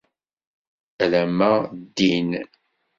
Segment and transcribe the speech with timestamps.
[1.03, 1.51] Alamma
[1.85, 2.29] d din.